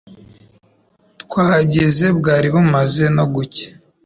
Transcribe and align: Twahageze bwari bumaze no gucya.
Twahageze 1.21 2.05
bwari 2.17 2.47
bumaze 2.53 3.05
no 3.15 3.25
gucya. 3.33 3.67